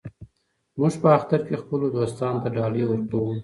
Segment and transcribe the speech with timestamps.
[0.79, 3.31] موږ په اختر کې خپلو دوستانو ته ډالۍ ورکوو.